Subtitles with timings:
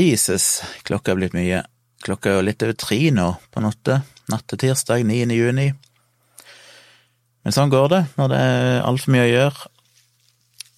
[0.00, 1.62] Jesus, klokka er blitt mye.
[2.02, 4.00] Klokka er jo litt over tre nå på natta.
[4.32, 5.26] Natt til tirsdag 9.
[5.36, 5.72] juni.
[7.42, 9.68] Men sånn går det når det er altfor mye å gjøre.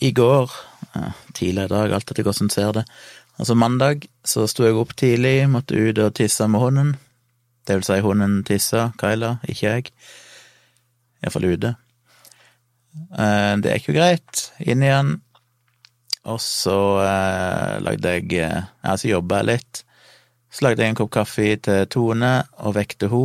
[0.05, 0.57] I går,
[0.91, 2.83] tidligere tidlig i dag, alt etter hvordan du ser det,
[3.39, 6.91] altså mandag, så sto jeg opp tidlig, måtte ut og tisse med hunden.
[7.65, 9.95] Det vil si, hunden tissa, Kyla, ikke jeg.
[11.23, 11.77] Iallfall ute.
[12.95, 14.49] Eh, det er ikke greit.
[14.61, 15.17] Inn igjen.
[16.25, 19.83] Og så eh, lagde jeg eh, Ja, så jobba jeg litt.
[20.55, 23.25] Så lagde jeg en kopp kaffe til Tone og vekte ho.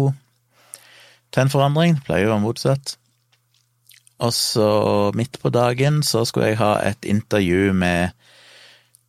[1.30, 2.00] Til en forandring.
[2.06, 2.96] Pleier jo å være motsatt.
[4.20, 4.70] Og så
[5.16, 8.12] midt på dagen så skulle jeg ha et intervju med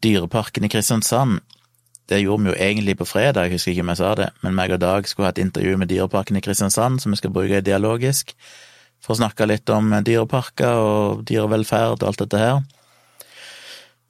[0.04, 1.40] Dyreparken i Kristiansand.
[2.10, 4.56] Det gjorde vi jo egentlig på fredag, jeg husker ikke om jeg sa det, men
[4.58, 7.60] meg og Dag skulle ha et intervju med Dyreparken i Kristiansand som vi skal bruke
[7.62, 8.32] dialogisk,
[8.98, 12.58] for å snakke litt om dyreparker og dyrevelferd og alt dette her.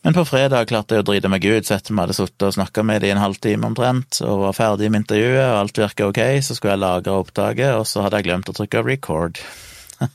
[0.02, 2.54] Men på fredag klarte jeg å drite meg ut, så etter vi hadde sittet og
[2.56, 6.06] snakka med dem i en halvtime omtrent, og var ferdig med intervjuet, og alt virka
[6.08, 9.42] ok, så skulle jeg lagre opptaket, og så hadde jeg glemt å trykke record.
[10.00, 10.08] jeg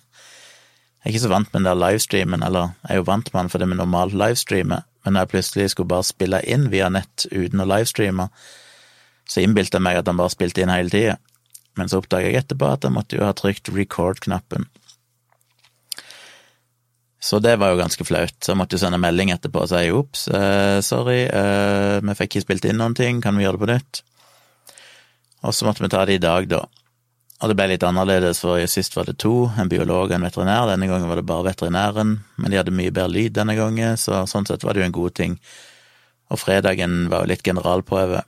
[1.06, 3.54] er ikke så vant med den der livestreamen, eller jeg er jo vant med den
[3.54, 7.62] fordi vi normalt livestreamer, men når jeg plutselig skulle bare spille inn via nett uten
[7.62, 8.32] å livestreame,
[9.30, 11.20] så innbilte jeg meg at han bare spilte inn hele tida,
[11.78, 14.66] men så oppdaga jeg etterpå at jeg måtte jo ha trykt record-knappen.
[17.26, 18.36] Så det var jo ganske flaut.
[18.38, 22.36] Så jeg måtte jo sende melding etterpå og si ops, eh, sorry, eh, vi fikk
[22.36, 24.02] ikke spilt inn noen ting, kan vi gjøre det på nytt?
[25.46, 26.66] Og så måtte vi ta det i dag, da.
[27.42, 30.70] Og det ble litt annerledes, for sist var det to, en biolog og en veterinær.
[30.70, 34.22] Denne gangen var det bare veterinæren, men de hadde mye bedre lyd denne gangen, så
[34.30, 35.36] sånn sett var det jo en god ting.
[36.30, 38.22] Og fredagen var jo litt generalprøve.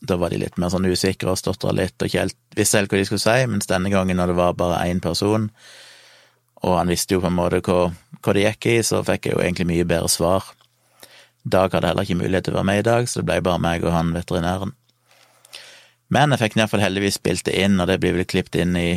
[0.00, 2.90] Da var de litt mer sånn usikre og stotra litt og ikke helt visste helt
[2.92, 5.50] hva de skulle si, mens denne gangen, når det var bare én person,
[6.60, 9.36] og han visste jo på en måte hva, hva det gikk i, så fikk jeg
[9.36, 10.50] jo egentlig mye bedre svar.
[11.42, 13.62] Dag hadde heller ikke mulighet til å være med i dag, så det ble bare
[13.64, 14.74] meg og han veterinæren.
[16.12, 18.90] Men jeg fikk iallfall heldigvis spilt det inn, og det blir vel klippet inn i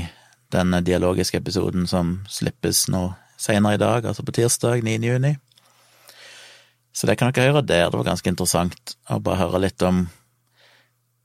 [0.53, 4.97] den dialogiske episoden som slippes nå senere i dag, altså på tirsdag 9.
[5.07, 5.35] juni.
[6.93, 10.07] Så det kan dere høre der, det var ganske interessant å bare høre litt om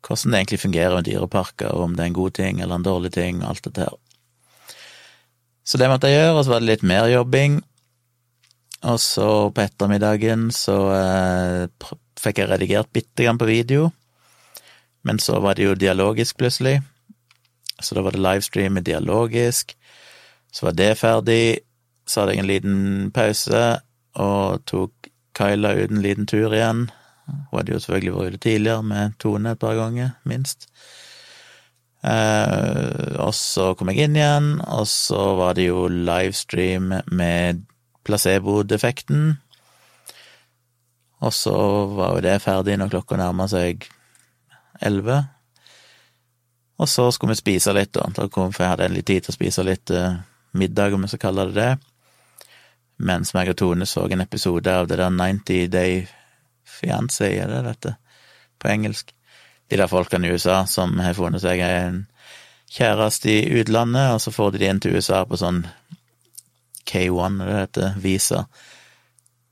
[0.07, 2.87] hvordan det egentlig fungerer med dyreparker, og om det er en god ting eller en
[2.87, 3.97] dårlig ting, og alt dette her.
[5.69, 7.59] Så det måtte jeg gjøre, og så var det litt mer jobbing.
[8.89, 13.91] Og så på ettermiddagen så eh, fikk jeg redigert bitte grann på video,
[15.05, 16.79] men så var det jo dialogisk plutselig.
[17.83, 19.77] Så da var det livestream med dialogisk.
[20.53, 21.61] Så var det ferdig.
[22.09, 22.79] Så hadde jeg en liten
[23.15, 23.63] pause
[24.19, 26.89] og tok Kyla ut en liten tur igjen.
[27.29, 30.67] Hun hadde jo selvfølgelig vært ute tidligere med Tone et par ganger, minst.
[32.03, 37.65] Eh, og så kom jeg inn igjen, og så var det jo livestream med
[38.07, 39.35] placebo-defekten.
[41.19, 41.57] Og så
[41.99, 43.89] var jo det ferdig når klokka nærma seg
[44.81, 45.25] elleve.
[46.79, 47.97] Og så skulle vi spise litt.
[47.97, 50.21] Da for jeg hadde endelig tid til å spise litt uh,
[50.55, 51.73] middag, om vi skal kalle det det.
[53.09, 56.05] Mens meg og Tone så en episode av det der 90 Day
[56.67, 57.95] Fiancé, er det dette?
[58.59, 59.13] På engelsk
[59.69, 62.07] de der folkene i USA som har funnet seg en
[62.73, 65.63] kjæreste i utlandet, og så får de de inn til USA på sånn
[66.89, 68.47] K1, det heter, visa.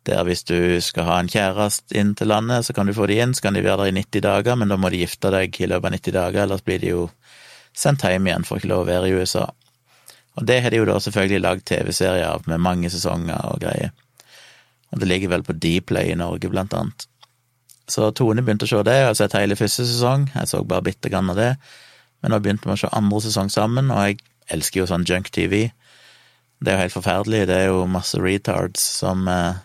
[0.06, 3.18] Der hvis du skal ha en kjæreste inn til landet, så kan du få de
[3.20, 5.60] inn, så kan de være der i 90 dager, men da må de gifte deg
[5.60, 7.06] i løpet av 90 dager, ellers blir de jo
[7.76, 9.48] sendt hjem igjen, for ikke lov å være i USA.
[10.36, 13.92] Og det har de jo da selvfølgelig lagd TV-serie av, med mange sesonger og greier.
[14.92, 17.08] Og det ligger vel på Dplay i Norge, blant annet.
[17.90, 20.88] Så Tone begynte å se det, jeg har sett hele første sesong, jeg så bare
[20.88, 21.52] bitte grann av det,
[22.22, 24.18] men nå begynte vi å se andre sesong sammen, og jeg
[24.56, 25.68] elsker jo sånn junk-TV.
[26.58, 29.60] Det er jo helt forferdelig, det er jo masse retards som eh,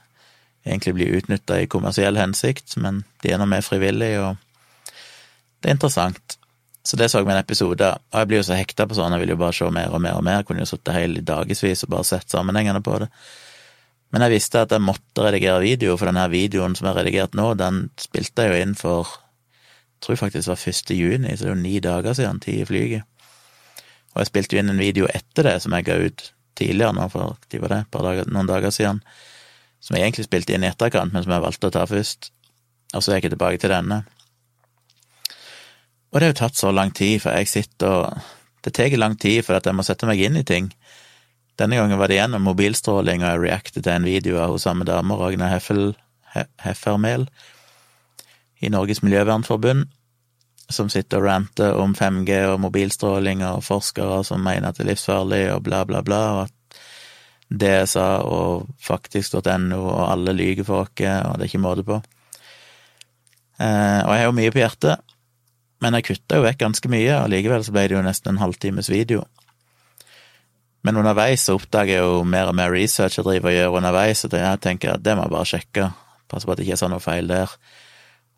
[0.68, 4.94] egentlig blir utnytta i kommersiell hensikt, men de er nå med frivillig, og
[5.62, 6.38] det er interessant.
[6.86, 9.14] Så det så vi en episode av, og jeg blir jo så hekta på sånn,
[9.16, 11.26] jeg vil jo bare se mer og mer og mer, jeg kunne jo sittet hele
[11.26, 13.10] dagevis og bare sett sammenhengende på det.
[14.12, 17.54] Men jeg visste at jeg måtte redigere video, for denne videoen som er redigert nå,
[17.60, 19.14] den spilte jeg jo inn for
[20.02, 20.92] jeg tror faktisk det var 1.
[20.98, 23.04] juni, så det er jo ni dager siden, ti i flyget.
[24.16, 26.24] Og jeg spilte jo inn en video etter det, som jeg ga ut
[26.58, 29.04] tidligere nå, for de var det, dager, noen dager siden,
[29.78, 32.32] som jeg egentlig spilte inn i etterkant, men som jeg valgte å ta først.
[32.98, 34.02] Og så gikk jeg tilbake til denne.
[36.10, 38.30] Og det har jo tatt så lang tid, for jeg sitter og
[38.62, 40.68] Det tar lang tid for at jeg må sette meg inn i ting.
[41.62, 44.86] Denne gangen var det gjennom mobilstråling, og jeg reactet til en video av hun samme
[44.88, 45.92] dame, Ragna Heffel,
[46.64, 47.28] Heffermel,
[48.66, 49.86] i Norges Miljøvernforbund,
[50.72, 54.90] som sitter og ranter om 5G og mobilstråling og forskere som mener at det er
[54.94, 56.80] livsfarlig og bla, bla, bla, og at
[57.52, 62.00] DSA og faktisk.no og alle lyver for oss, og det er ikke måte på.
[63.62, 65.14] Eh, og jeg har jo mye på hjertet,
[65.84, 68.42] men jeg kutta jo vekk ganske mye, og likevel så ble det jo nesten en
[68.42, 69.28] halvtimes video.
[70.82, 74.26] Men underveis så oppdager jeg jo mer og mer research jeg driver og gjør underveis,
[74.26, 75.90] og jeg tenker at det må jeg bare sjekke,
[76.32, 77.54] passe på at det ikke er sånn noe feil der.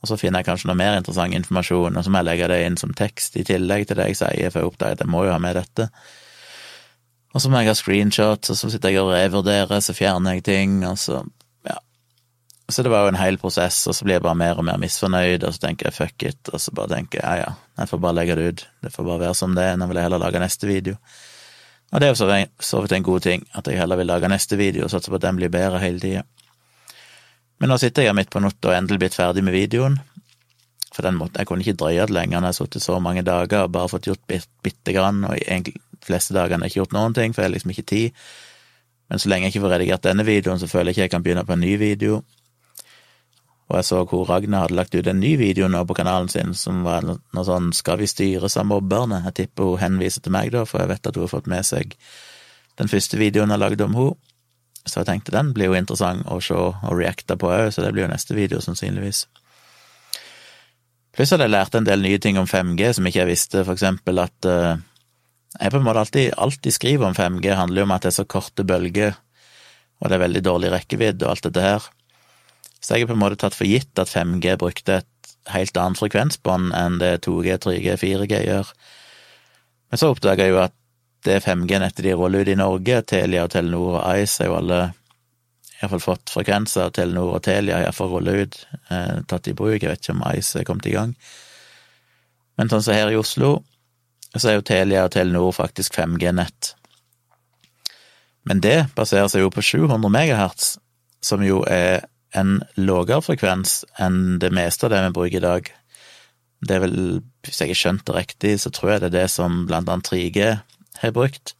[0.04, 2.60] Og så finner jeg kanskje noe mer interessant informasjon, og så må jeg legge det
[2.66, 5.24] inn som tekst i tillegg til det jeg sier, for jeg oppdager at jeg må
[5.24, 5.88] jo ha med dette.
[7.34, 10.46] Og så må jeg ha screenshots, og så sitter jeg og revurderer, så fjerner jeg
[10.50, 11.24] ting, og så
[11.64, 11.80] ja.
[12.68, 14.82] Så det var jo en hel prosess, og så blir jeg bare mer og mer
[14.84, 17.94] misfornøyd, og så tenker jeg fuck it, og så bare tenker jeg ja ja, jeg
[17.94, 20.10] får bare legge det ut, det får bare være som det er, nå vil jeg
[20.10, 21.00] heller lage neste video.
[21.94, 24.58] Og det er jo så vidt en god ting, at jeg heller vil lage neste
[24.58, 26.24] video og satse på at den blir bedre hele tida.
[27.62, 30.00] Men nå sitter jeg midt på natta og endelig blitt ferdig med videoen.
[30.94, 33.24] For den måten, jeg kunne ikke drøye det lenger når jeg har sittet så mange
[33.26, 36.74] dager og bare fått gjort bitte, bitte grann, og egentlig de fleste dagene har jeg
[36.74, 38.26] ikke gjort noen ting, for jeg har liksom ikke tid.
[39.10, 41.26] Men så lenge jeg ikke får redigert denne videoen, så føler jeg ikke jeg kan
[41.26, 42.24] begynne på en ny video.
[43.72, 46.54] Og jeg så hvor Ragna hadde lagt ut en ny video nå på kanalen sin
[46.58, 50.52] som var noe sånn 'Skal vi styres av mobberne?' Jeg tipper hun henviser til meg,
[50.52, 51.96] da, for jeg vet at hun har fått med seg
[52.78, 54.16] den første videoen jeg lagde om henne.
[54.86, 57.94] Så jeg tenkte den blir jo interessant å se og reacte på òg, så det
[57.94, 59.28] blir jo neste video, sannsynligvis.
[61.14, 63.78] Pluss hadde jeg lært en del nye ting om 5G som ikke jeg visste, for
[63.78, 64.76] eksempel at uh,
[65.60, 68.18] jeg på en måte alltid, alltid skriver om 5G, handler jo om at det er
[68.18, 69.14] så korte bølger,
[70.02, 71.86] og det er veldig dårlig rekkevidde og alt dette her.
[72.84, 76.00] Så jeg har på en måte tatt for gitt at 5G brukte et helt annet
[76.00, 78.72] frekvensbånd enn det 2G, 3G, 4G gjør.
[79.92, 80.76] Men så oppdaga jeg jo at
[81.24, 84.82] det 5G-nettet de ruller ut i Norge, Telia og Telenor og Ice, er jo alle
[85.80, 86.92] iallfall fått frekvenser.
[86.96, 88.60] Telenor og Telia har iallfall rullet ut,
[88.92, 89.80] eh, tatt i bruk.
[89.80, 91.16] Jeg vet ikke om Ice er kommet i gang.
[92.58, 93.64] Men sånn som her i Oslo,
[94.36, 96.74] så er jo Telia og Telenor faktisk 5G-nett.
[98.44, 100.78] Men det baserer seg jo på 700 megahertz,
[101.24, 102.04] som jo er
[102.38, 105.72] en lavere frekvens enn det meste av det vi bruker i dag.
[106.64, 106.98] Det er vel,
[107.44, 110.10] hvis jeg har skjønt det riktig, så tror jeg det er det som blant annet
[110.10, 110.50] 3G
[111.02, 111.56] har brukt.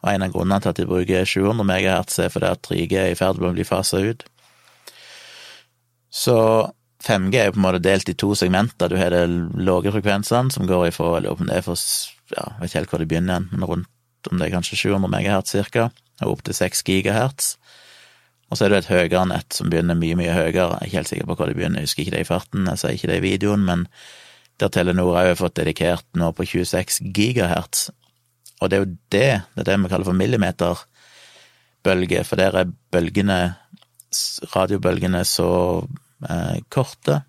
[0.00, 3.12] Og en av grunnene til at de bruker 700 MHz, er fordi at 3G er
[3.12, 4.24] i ferd med å bli fasa ut.
[6.10, 6.36] Så
[7.04, 8.90] 5G er jo på en måte delt i to segmenter.
[8.90, 9.24] Du har de
[9.60, 11.80] lave frekvensene, som går ifra eller om det er for,
[12.32, 15.12] ja, jeg vet ikke helt hvor det begynner, men rundt om det er kanskje 700
[15.12, 17.54] MHz cirka, og opp til 6 GHz.
[18.50, 20.58] Og så er det et høyere nett som begynner mye, mye høyere.
[20.58, 22.66] Jeg er ikke helt sikker på hvor det begynner, jeg husker ikke det i farten,
[22.66, 23.80] jeg sier ikke det i videoen, men
[24.60, 27.78] der Telenor har jo fått dedikert nå på 26 gigahertz.
[28.60, 32.74] Og det er jo det, det er det vi kaller for millimeterbølge, for der er
[32.92, 33.38] bølgene,
[34.52, 35.48] radiobølgene, så
[36.28, 37.22] eh, korte.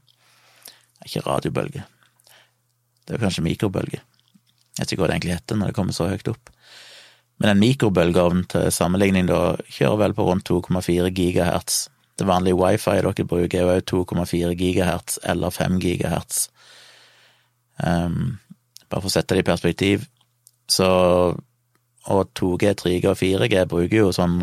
[1.05, 1.85] Ikke radiobølge,
[3.05, 4.01] det er jo kanskje mikrobølge.
[4.01, 6.50] Jeg vet ikke hva det egentlig heter når det kommer så høyt opp.
[7.41, 11.87] Men en mikrobølgeovn til sammenligning da kjører vel på rundt 2,4 gigahertz.
[12.19, 16.43] Det vanlige wifi dere bruker er jo 2,4 gigahertz eller 5 gigahertz.
[17.81, 18.37] Um,
[18.91, 20.05] bare for å sette det i perspektiv.
[20.69, 20.89] Så
[22.09, 24.39] Og 2G, 3G og 4G bruker jo sånn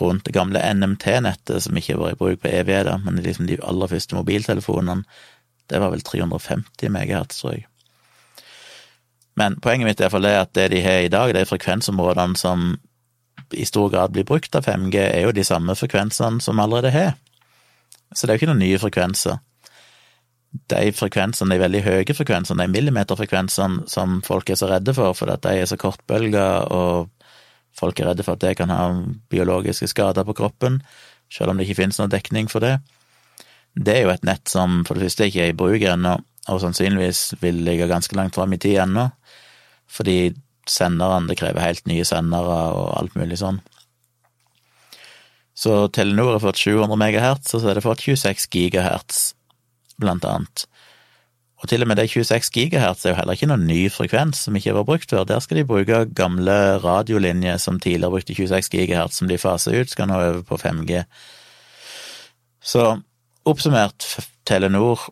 [0.00, 3.90] rundt det gamle NMT-nettet, som ikke vært i bruk på evigheter, men liksom de aller
[3.90, 5.04] første mobiltelefonene,
[5.70, 7.68] det var vel 350 megahertz, tror jeg.
[9.38, 12.72] Men poenget mitt er det at det de har i dag, de frekvensområdene som
[13.54, 17.12] i stor grad blir brukt av 5G, er jo de samme frekvensene som allerede har.
[18.14, 19.38] Så det er jo ikke noen nye frekvenser.
[20.72, 25.36] De frekvensene, de veldig høye frekvensene, de millimeterfrekvensene som folk er så redde for, fordi
[25.36, 27.08] at de er så kortbølger, og
[27.78, 28.88] folk er redde for at det kan ha
[29.30, 30.80] biologiske skader på kroppen,
[31.32, 32.78] selv om det ikke finnes noen dekning for det,
[33.78, 36.16] det er jo et nett som for det første ikke er i bruk ennå,
[36.48, 39.08] og sannsynligvis vil ligge ganske langt fram i tid ennå
[39.88, 40.34] fordi
[40.68, 43.62] senderen, det krever helt nye sendere og alt mulig sånn.
[45.58, 49.22] Så Telenor har fått 700 MHz, og så har det fått 26 GHz,
[49.98, 50.66] blant annet.
[51.58, 54.54] Og til og med det 26 GHz er jo heller ikke noen ny frekvens som
[54.54, 55.24] ikke vært brukt før.
[55.26, 59.90] Der skal de bruke gamle radiolinjer som tidligere brukte 26 GHz, som de faser ut,
[59.90, 61.02] skal nå over på 5G.
[62.62, 62.84] Så
[63.48, 64.06] oppsummert,
[64.46, 65.08] Telenor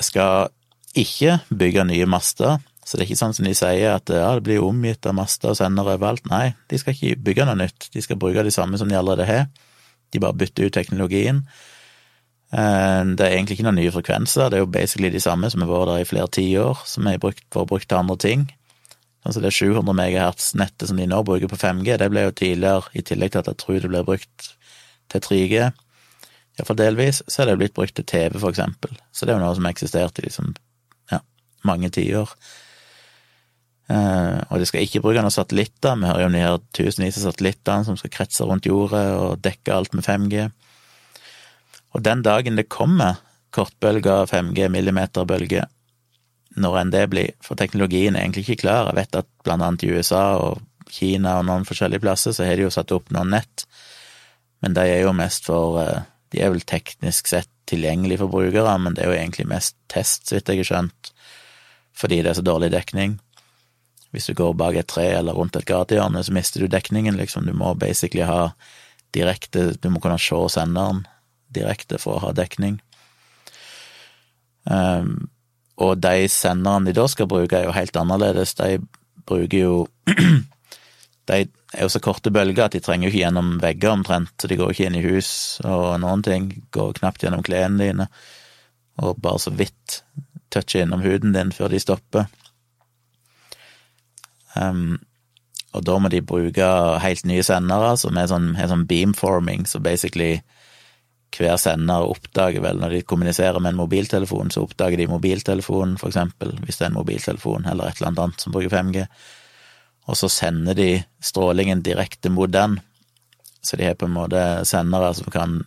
[0.00, 0.48] skal
[0.98, 4.42] ikke bygge nye master så det er ikke sånn som de sier, at ja, det
[4.46, 6.24] blir omgitt av master og sender overalt.
[6.30, 9.26] Nei, de skal ikke bygge noe nytt, de skal bruke de samme som de allerede
[9.28, 9.44] har.
[10.12, 11.44] De bare bytter ut teknologien.
[12.50, 15.62] Eh, det er egentlig ikke noen nye frekvenser, det er jo basically de samme som
[15.62, 18.42] har vært der i flere tiår, som har vært brukt til andre ting.
[19.22, 23.06] Altså det 700 MHz-nettet som de nå bruker på 5G, det ble jo tidligere, i
[23.06, 24.50] tillegg til at jeg tror det ble brukt
[25.14, 25.70] til 3G,
[26.58, 28.98] iallfall delvis, så er det blitt brukt til TV, for eksempel.
[29.14, 30.52] Så det er jo noe som eksisterte eksistert i liksom,
[31.68, 32.30] mange tiår.
[33.92, 37.18] Eh, og de skal ikke bruke noen satellitter, vi hører jo om de her tusenvis
[37.20, 40.48] av satellittene som skal kretse rundt jordet og dekke alt med 5G.
[41.92, 43.20] Og den dagen det kommer
[43.52, 45.66] kortbølger, 5G, millimeterbølger,
[46.62, 48.90] når enn det blir, for teknologien er egentlig ikke klar.
[48.90, 52.58] Jeg vet at blant annet i USA og Kina og noen forskjellige plasser så har
[52.58, 53.66] de jo satt opp noen nett,
[54.64, 58.72] men de er jo mest for eh, De er vel teknisk sett tilgjengelig for brukere,
[58.80, 61.11] men det er jo egentlig mest test, så vidt jeg har skjønt,
[61.96, 63.18] fordi det er så dårlig dekning.
[64.12, 67.46] Hvis du går bak et tre eller rundt et gatehjørne, så mister du dekningen, liksom.
[67.48, 68.52] Du må basically ha
[69.12, 71.06] direkte Du må kunne se senderen
[71.52, 72.78] direkte for å ha dekning.
[74.64, 75.28] Um,
[75.80, 78.54] og de senderne de da skal bruke, er jo helt annerledes.
[78.60, 78.78] De
[79.28, 79.74] bruker jo
[81.30, 84.48] De er jo så korte bølger at de trenger jo ikke gjennom vegger omtrent, så
[84.50, 85.28] de går ikke inn i hus
[85.62, 86.48] og noen ting.
[86.74, 88.08] Går knapt gjennom klærne dine,
[88.98, 90.00] og bare så vidt
[90.52, 92.28] toucher innom huden din før de stopper.
[94.54, 95.00] Um,
[95.72, 96.66] og da må de bruke
[97.00, 100.42] helt nye sendere som er sånn, er sånn beamforming, så basically
[101.32, 106.12] hver sender oppdager vel når de kommuniserer med en mobiltelefon, så oppdager de mobiltelefonen, for
[106.12, 109.06] eksempel, hvis det er en mobiltelefon eller et eller annet som bruker 5G,
[110.10, 110.90] og så sender de
[111.22, 112.80] strålingen direkte mot den.
[113.62, 115.60] Så de har på en måte sendere som kan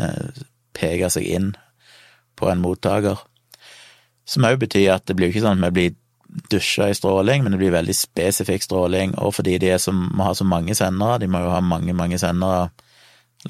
[0.00, 0.42] eh,
[0.74, 1.50] peke seg inn
[2.36, 3.20] på en mottaker.
[4.26, 7.44] Som òg betyr at det blir jo ikke sånn at vi blir dusja i stråling,
[7.44, 11.20] men det blir veldig spesifikk stråling, og fordi de som, må ha så mange sendere,
[11.22, 12.66] de må jo ha mange, mange sendere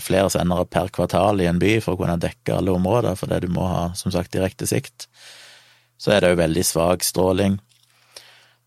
[0.02, 3.52] flere sendere per kvartal i en by for å kunne dekke alle områder, fordi du
[3.54, 5.08] må ha, som sagt, direkte sikt,
[5.96, 7.56] så er det jo veldig svak stråling.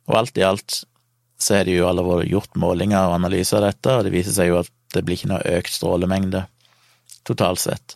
[0.10, 0.82] Og alt i alt
[1.40, 4.52] så er det jo allerede gjort målinger og analyser av dette, og det viser seg
[4.52, 6.44] jo at det blir ikke noe økt strålemengde
[7.28, 7.96] totalt sett.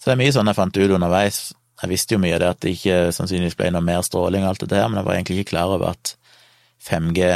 [0.00, 1.40] Så det er mye sånn jeg fant ut underveis.
[1.82, 4.52] Jeg visste jo mye av det at det ikke sannsynligvis ble noe mer stråling og
[4.52, 6.14] alt dette her, men jeg var egentlig ikke klar over at
[6.86, 7.30] 5G,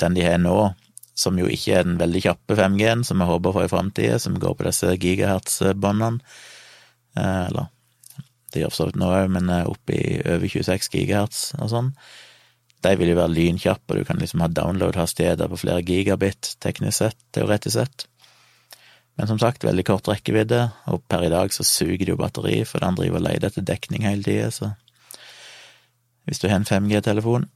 [0.00, 0.56] den de har nå,
[1.16, 4.36] som jo ikke er den veldig kjappe 5G-en som vi håper for i framtida, som
[4.40, 6.24] går på disse gigahertz-båndene.
[7.16, 7.68] Eh, eller
[8.52, 11.92] det gjør for så vidt nå òg, men opp i over 26 gigahertz og sånn.
[12.84, 17.02] De vil jo være lynkjappe, og du kan liksom ha download-hastigheter på flere gigabit, teknisk
[17.02, 18.06] sett, teoretisk sett.
[19.16, 20.60] Men som sagt, veldig kort rekkevidde,
[20.92, 23.64] og per i dag så suger det jo batteri, for den driver og leter etter
[23.64, 24.74] dekning hele tida, så
[26.26, 27.46] hvis du har en 5G-telefon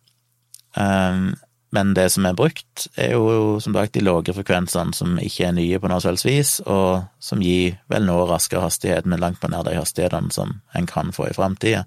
[0.79, 1.33] um,
[1.71, 5.55] men det som er brukt, er jo som sagt de lave frekvensene som ikke er
[5.55, 9.51] nye på noe selvs vis, og som gir vel nå raskere hastighet, men langt på
[9.53, 11.85] nær de hastighetene som en kan få i framtida,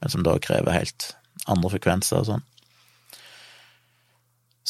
[0.00, 1.10] men som da krever helt
[1.50, 2.46] andre frekvenser og sånn.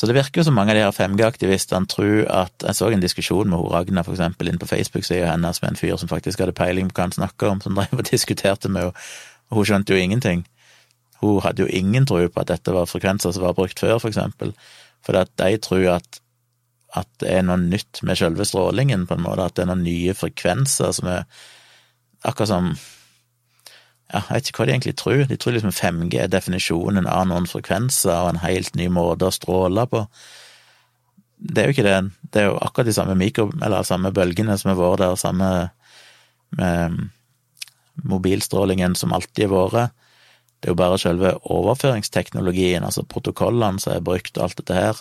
[0.01, 3.03] Så det virker jo som mange av de her 5G-aktivistene tror at Jeg så en
[3.03, 6.41] diskusjon med hun Ragna, for eksempel, inn på Facebook-sida hennes med en fyr som faktisk
[6.41, 9.11] hadde peiling på hva han snakka om, som drev og diskuterte med henne,
[9.51, 10.47] og hun skjønte jo ingenting.
[11.21, 14.09] Hun hadde jo ingen tro på at dette var frekvenser som var brukt før, for
[14.09, 14.55] eksempel,
[15.05, 16.23] for at de tror at,
[16.97, 19.85] at det er noe nytt med selve strålingen, på en måte, at det er noen
[19.85, 21.29] nye frekvenser som er
[22.25, 22.73] akkurat som
[24.11, 25.25] ja, jeg vet ikke hva de egentlig tror.
[25.31, 29.35] De tror liksom 5G er definisjonen av noen frekvenser og en helt ny måte å
[29.35, 30.05] stråle på.
[31.41, 31.99] Det er jo ikke det.
[32.35, 33.49] Det er jo akkurat de samme mikro...
[33.63, 35.51] Eller samme bølgene som har vært der, samme
[36.59, 36.99] med
[38.11, 39.97] mobilstrålingen som alltid har vært.
[40.61, 44.99] Det er jo bare selve overføringsteknologien, altså protokollene som er brukt og alt dette her,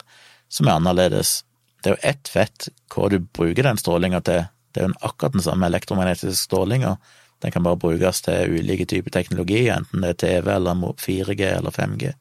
[0.47, 1.41] som er annerledes.
[1.83, 4.45] Det er jo ett fett hva du bruker den strålinga til.
[4.71, 6.95] Det er jo akkurat den samme elektromagnetiske strålinga.
[7.39, 11.71] Den kan bare brukes til ulike typer teknologi, enten det er TV eller 4G eller
[11.71, 12.13] 5G.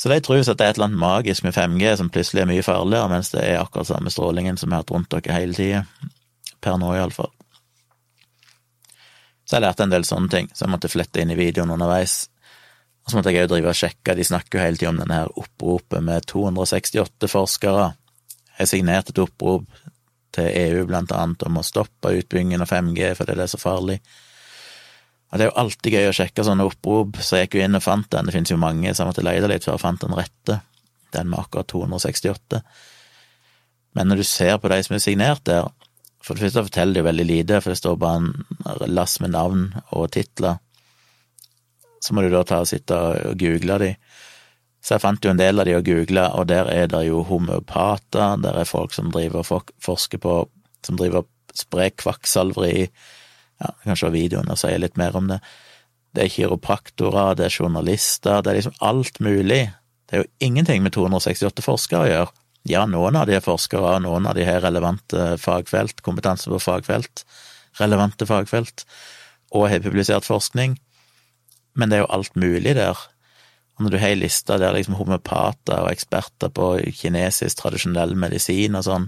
[0.00, 2.48] Så de tror at det er et eller annet magisk med 5G som plutselig er
[2.48, 5.56] mye farligere, mens det er akkurat samme strålingen som vi har hatt rundt dere hele
[5.56, 5.82] tida.
[6.60, 7.32] Per nå, iallfall.
[9.44, 12.28] Så jeg lærte en del sånne ting, så jeg måtte flette inn i videoen underveis.
[13.04, 15.20] Og så måtte jeg òg drive og sjekke, de snakker jo hele tida om denne
[15.22, 17.90] her oppropet med 268 forskere.
[18.60, 19.66] Jeg signerte et opprop
[20.34, 23.98] til EU blant annet om å stoppe utbyggingen av 5G fordi det er så farlig.
[25.30, 27.78] Og det er jo alltid gøy å sjekke sånne opprop, så jeg gikk jo inn
[27.78, 30.02] og fant den, det finnes jo mange, så jeg måtte lete litt før jeg fant
[30.02, 30.56] den rette,
[31.14, 32.62] den med akkurat 268.
[33.98, 35.68] Men når du ser på de som er signert der,
[36.20, 39.32] for det første forteller det jo veldig lite, for det står bare en lass med
[39.32, 40.58] navn og titler.
[42.00, 43.94] Så må du da ta og sitte og google de.
[44.80, 47.20] Så jeg fant jo en del av de å google, og der er det jo
[47.28, 50.42] homeopater, der er folk som driver og forsker på
[50.86, 52.88] Som driver og sprer kvakksalveri
[53.60, 55.40] Ja, Kanskje videoen og si litt mer om det.
[56.16, 59.66] Det er kiropraktorer, det er journalister, det er liksom alt mulig.
[60.08, 62.32] Det er jo ingenting med 268 forskere å gjøre.
[62.68, 67.22] Ja, noen av de er forskere, noen av de har relevante fagfelt, kompetanse på fagfelt,
[67.78, 68.84] relevante fagfelt,
[69.52, 70.78] og har publisert forskning,
[71.76, 72.98] men det er jo alt mulig der.
[73.80, 78.84] Når du har ei liste der liksom homeopater og eksperter på kinesisk tradisjonell medisin og
[78.84, 79.06] sånn,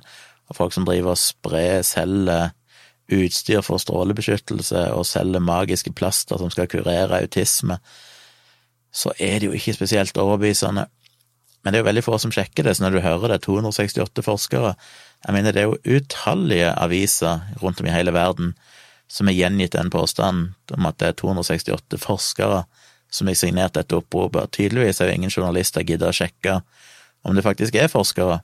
[0.48, 2.50] og folk som driver og sprer, selger
[3.12, 7.78] utstyr for strålebeskyttelse og selger magiske plaster som skal kurere autisme,
[8.92, 10.86] så er det jo ikke spesielt overbevisende.
[11.62, 13.46] Men det er jo veldig få som sjekker det, så når du hører det er
[13.46, 14.74] 268 forskere
[15.22, 18.56] Jeg mener, det er jo utallige aviser rundt om i hele verden
[19.12, 22.64] som har gjengitt den påstanden om at det er 268 forskere
[23.12, 24.50] som har signert dette oppropet.
[24.56, 26.60] Tydeligvis er jo ingen journalister giddet å sjekke
[27.22, 28.40] om det faktisk er forskere.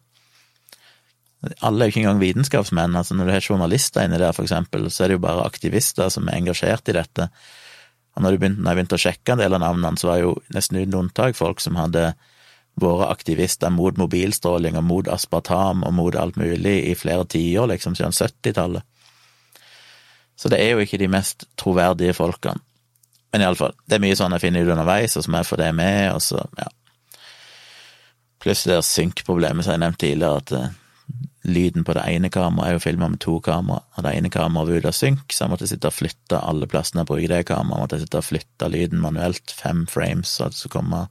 [1.64, 2.96] Alle er jo ikke engang vitenskapsmenn.
[2.96, 6.10] altså Når du har journalister inni der, for eksempel, så er det jo bare aktivister
[6.12, 7.28] som er engasjert i dette.
[8.16, 10.34] Og når, begynte, når jeg begynte å sjekke en del av navnene, så var jo
[10.54, 12.12] nesten uten unntak folk som hadde
[12.78, 17.96] vært aktivister mot mobilstråling og mot aspartam og mot alt mulig i flere tiår, liksom
[17.98, 18.86] siden 70-tallet.
[20.38, 22.62] Så det er jo ikke de mest troverdige folkene.
[23.32, 25.70] Men iallfall, det er mye sånn jeg finner ut underveis, og som jeg få det
[25.76, 26.68] med, og så, ja.
[28.38, 31.18] Pluss det synkproblemet som jeg nevnte tidligere, at uh,
[31.48, 34.70] lyden på det ene kameraet er jo filma med to kamera, og det ene kameraet
[34.70, 37.42] var ute av synk, så jeg måtte sitte og flytte alle plassene jeg bruker det
[37.50, 41.04] kameraet, måtte jeg sitte og flytte lyden manuelt, fem frames, så det skulle komme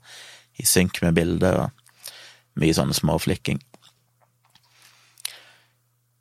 [0.58, 2.18] i synk med bildet, og
[2.58, 3.62] mye sånne småflikking.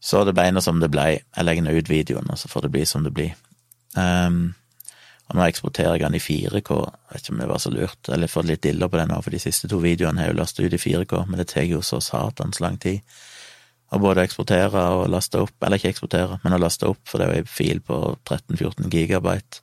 [0.07, 1.07] Så det ble nå som det ble.
[1.19, 3.33] Jeg legger nå ut videoen, og så får det bli som det blir.
[3.97, 4.53] Um,
[5.26, 8.11] og nå eksporterer jeg den i 4K, jeg vet ikke om det var så lurt,
[8.14, 10.40] eller fått litt diller på den nå, for de siste to videoene har jeg jo
[10.40, 13.02] lastet ut i 4K, men det tar jo så satans lang tid
[13.95, 17.26] å både eksportere og laste opp, eller ikke eksportere, men å laste opp, for det
[17.26, 19.62] er jo en fil på 13-14 gigabyte,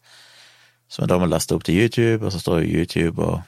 [0.87, 3.41] som jeg da må laste opp til YouTube, og så står jo YouTube og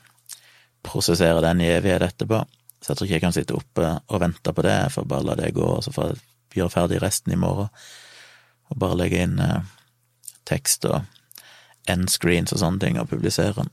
[0.86, 2.42] prosesserer den i evighet etterpå,
[2.80, 5.28] så jeg tror ikke jeg kan sitte oppe og vente på det, jeg får bare
[5.30, 6.24] la det gå, og så får jeg
[6.60, 7.72] gjøre ferdig resten i morgen,
[8.72, 9.74] og bare legge inn eh,
[10.48, 11.04] tekst og
[11.92, 13.72] endscreens og sånne ting og publisere den.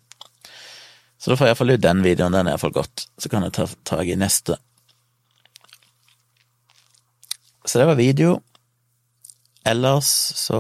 [1.23, 3.07] Så da får jeg iallfall ut den videoen, den er iallfall godt.
[3.19, 4.57] Så kan jeg ta tak i neste.
[7.65, 8.41] Så det var video.
[9.65, 10.59] Ellers så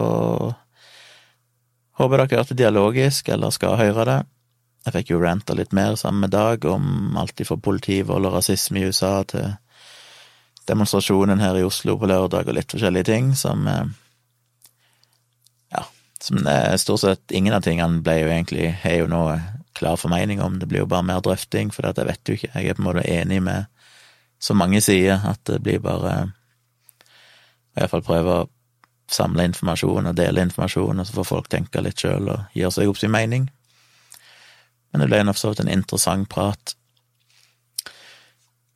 [1.98, 4.20] håper dere hørte dialogisk, eller skal høre det.
[4.86, 8.88] Jeg fikk jo ranta litt mer samme dag om alt fra politivold og rasisme i
[8.90, 9.52] USA til
[10.66, 13.90] demonstrasjonen her i Oslo på lørdag og litt forskjellige ting som eh,
[16.22, 19.36] som er stort sett ingen av tingene ble jo egentlig har jo noe
[19.74, 22.68] klar formening om, det blir jo bare mer drøfting, for jeg vet jo ikke, jeg
[22.68, 23.70] er på en måte enig med
[24.42, 26.12] så mange sier, at det blir bare
[27.72, 28.50] I hvert fall prøve å
[29.12, 32.92] samle informasjon og dele informasjon, og så får folk tenke litt sjøl og gjøre seg
[32.92, 33.48] opp sin mening.
[34.92, 36.74] Men det ble for så vidt en interessant prat.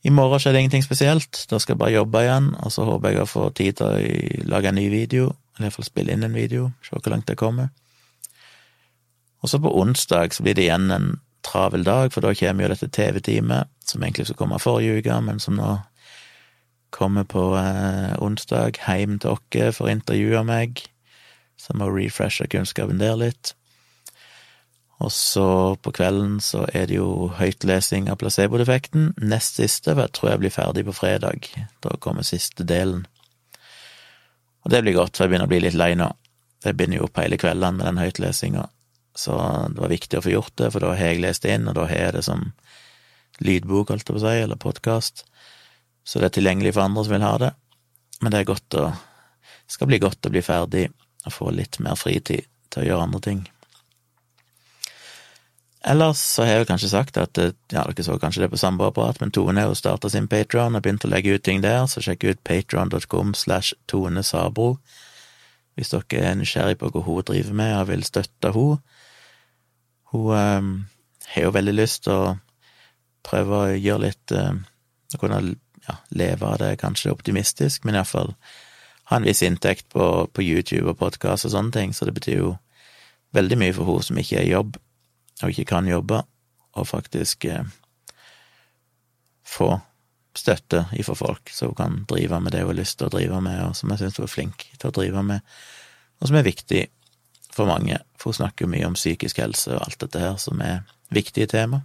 [0.07, 3.13] I morgen skjer det ingenting spesielt, da skal jeg bare jobbe igjen, og så håper
[3.13, 6.37] jeg å få tid til å lage en ny video eller iallfall spille inn en
[6.37, 7.71] video, se hvor langt det kommer.
[9.43, 11.13] Og så på onsdag så blir det igjen en
[11.47, 15.41] travel dag, for da kommer jo dette TV-teamet, som egentlig skulle komme forrige uke, men
[15.43, 15.77] som nå
[16.95, 20.83] kommer på eh, onsdag hjem til oss for å intervjue meg,
[21.61, 23.55] så må refreshe kunnskapen der litt.
[25.05, 30.15] Og så på kvelden så er det jo høytlesing av placebo-defekten, nest siste, for jeg
[30.17, 31.51] tror jeg blir ferdig på fredag.
[31.85, 33.05] Da kommer siste delen.
[34.67, 36.11] Og det blir godt, for jeg begynner å bli litt lei nå.
[36.67, 38.65] Jeg begynner jo opp hele kveldene med den høytlesinga,
[39.17, 39.37] så
[39.71, 41.85] det var viktig å få gjort det, for da har jeg lest inn, og da
[41.87, 42.49] har jeg det som
[43.47, 45.23] lydbok, holdt jeg på å si, eller podkast,
[46.03, 47.53] så det er tilgjengelig for andre som vil ha det.
[48.25, 48.89] Men det er godt å
[49.71, 50.87] skal bli godt å bli ferdig
[51.27, 53.45] og få litt mer fritid til å gjøre andre ting.
[55.85, 59.31] Ellers så har jeg kanskje sagt at ja, dere så kanskje det på samboerapparat, men
[59.31, 62.25] Tone har jo starta sin Patron og begynt å legge ut ting der, så sjekk
[62.25, 64.77] ut patron.com slash Tone Sabro
[65.77, 68.79] hvis dere er nysgjerrig på hva hun driver med og vil støtte henne.
[70.13, 70.71] Hun øh,
[71.35, 72.37] har jo veldig lyst til å
[73.27, 74.63] prøve å gjøre litt øh,
[75.15, 75.39] Å kunne
[75.87, 78.33] ja, leve av det, kanskje optimistisk, men iallfall
[79.07, 82.41] ha en viss inntekt på, på YouTube og podkast og sånne ting, så det betyr
[82.41, 82.49] jo
[83.37, 84.81] veldig mye for henne som ikke er i jobb
[85.43, 86.23] og ikke kan jobbe,
[86.77, 87.65] og faktisk eh,
[89.47, 89.71] få
[90.37, 93.63] støtte ifra folk, hun kan drive med det hun har lyst til å drive med,
[93.65, 95.57] og som jeg syns hun er flink til å drive med,
[96.21, 96.83] og som er viktig
[97.57, 100.83] for mange, for hun snakker mye om psykisk helse og alt dette her som er
[101.13, 101.81] viktige tema.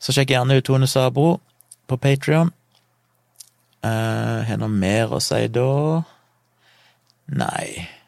[0.00, 1.34] Så sjekk gjerne ut Tone Sabro
[1.90, 2.54] på Patrion.
[3.84, 5.68] Uh, har noe mer å si da?
[7.36, 7.99] Nei.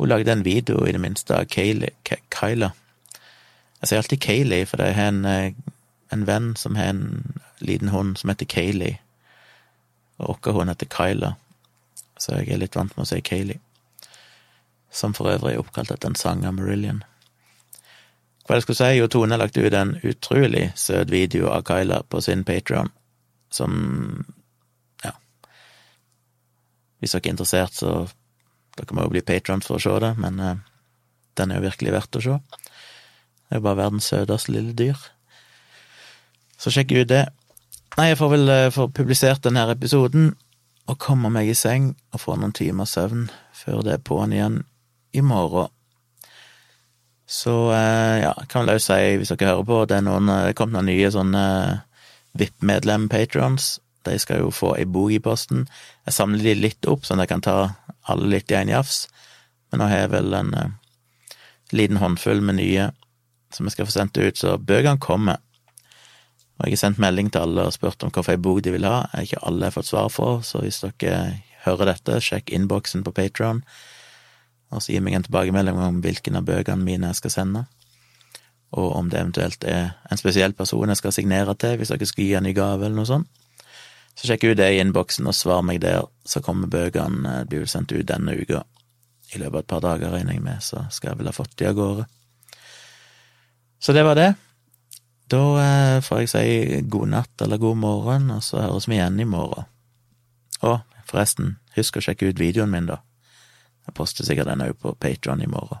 [0.00, 2.70] Hun lagde en video, i det minste, av Kyla.
[3.80, 5.52] Jeg sier alltid Kayleigh, for jeg har en, eh,
[6.08, 8.96] en, venn som har en liten hund som heter Kayleigh,
[10.18, 11.34] og vår hund heter Kyla,
[12.16, 13.60] så jeg er litt vant med å si Kayleigh.
[14.90, 17.02] Som for øvrig er oppkalt etter en sang av Marillion.
[18.46, 22.22] Hva jeg skulle si, jo, Tone lagt ut en utrolig søt video av Kyla på
[22.24, 22.88] sin Patron,
[23.50, 24.24] som
[25.04, 25.12] ja.
[27.00, 28.08] Hvis dere er interessert, så
[28.80, 30.54] dere må jo bli patron for å se det, men uh,
[31.38, 32.36] den er jo virkelig verdt å se.
[32.40, 34.98] Det er jo bare verdens søteste lille dyr.
[36.60, 37.24] Så sjekk ut det.
[37.98, 40.32] Nei, jeg får vel uh, få publisert denne episoden
[40.90, 44.62] og komme meg i seng og få noen timer søvn før det er på'n igjen
[45.14, 45.70] i morgen.
[47.30, 50.50] Så eh, ja, kan vel òg si, hvis dere hører på, det er noen, det
[50.50, 51.44] er kommet noen nye sånne
[52.40, 53.76] VIP-medlem-patrons.
[54.08, 55.68] De skal jo få ei bok i posten.
[56.08, 57.56] Jeg samler de litt opp, sånn at jeg kan ta
[58.08, 59.04] alle litt i en jafs.
[59.70, 60.72] Men nå har jeg vel en uh,
[61.76, 62.90] liten håndfull med nye
[63.54, 65.40] som jeg skal få sendt ut, så bøkene kommer.
[66.60, 69.06] Og jeg har sendt melding til alle og spurt om hvilken bok de vil ha.
[69.18, 73.62] Ikke alle har fått svar for, så hvis dere hører dette, sjekk innboksen på Patron,
[74.70, 77.64] og så gi meg en tilbakemelding om hvilken av bøkene mine jeg skal sende,
[78.70, 82.24] og om det eventuelt er en spesiell person jeg skal signere til, hvis dere skal
[82.24, 83.39] gi en ny gave eller noe sånt.
[84.20, 87.62] Så sjekk ut det i innboksen og svar meg der, så kommer bøkene, det blir
[87.62, 88.60] vel sendt ut denne uka.
[89.32, 91.56] I løpet av et par dager, regner jeg med, så skal jeg vel ha fått
[91.56, 92.04] de av gårde.
[93.80, 94.28] Så det var det.
[95.32, 99.22] Da eh, får jeg si god natt eller god morgen, og så høres vi igjen
[99.24, 99.64] i morgen.
[100.60, 103.00] Å, forresten, husk å sjekke ut videoen min, da.
[103.88, 105.80] Jeg poster sikkert den òg på Patron i morgen.